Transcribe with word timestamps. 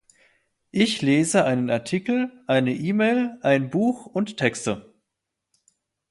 Ich 0.71 1.03
lese 1.03 1.45
einen 1.45 1.69
Artikel, 1.69 2.31
eine 2.47 2.73
E-Mail, 2.73 3.37
ein 3.43 3.69
Buch 3.69 4.07
und 4.07 4.35
Texte. 4.35 4.95